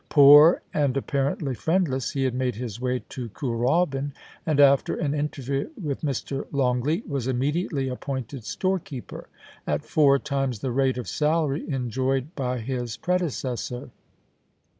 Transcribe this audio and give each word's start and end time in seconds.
Poor, 0.09 0.63
and 0.73 0.97
apparently 0.97 1.53
friendless, 1.53 2.09
he 2.13 2.23
had 2.23 2.33
made 2.33 2.55
his 2.55 2.81
way 2.81 3.03
to 3.07 3.29
Kooralbyn, 3.29 4.13
and 4.47 4.59
after 4.59 4.95
an 4.95 5.13
interview 5.13 5.69
with 5.79 6.01
Mr. 6.01 6.47
Longleat, 6.51 7.07
was 7.07 7.27
immediately 7.27 7.87
appointed 7.87 8.43
storekeeper, 8.43 9.27
at 9.67 9.85
four 9.85 10.17
times 10.17 10.57
the 10.61 10.71
rate 10.71 10.97
of 10.97 11.07
salary 11.07 11.69
enjoyed 11.69 12.33
by 12.33 12.57
his 12.57 12.97
predecessor. 12.97 13.91